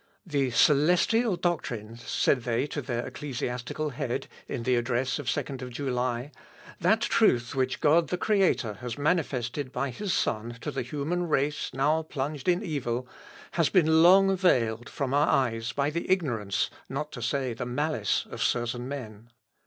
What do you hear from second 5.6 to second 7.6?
July, "that truth